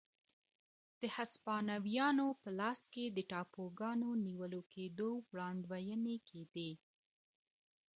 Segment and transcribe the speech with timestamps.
[1.01, 2.79] د هسپانویانو په لاس
[3.17, 6.71] د ټاپوګانو نیول کېدو وړاندوېنې کېدې.